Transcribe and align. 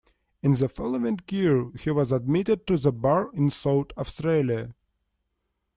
In 0.41 0.53
the 0.53 0.67
following 0.67 1.19
year 1.29 1.69
he 1.79 1.91
was 1.91 2.11
admitted 2.11 2.65
to 2.65 2.75
the 2.75 2.91
Bar 2.91 3.29
in 3.35 3.51
South 3.51 3.91
Australia. 3.95 4.73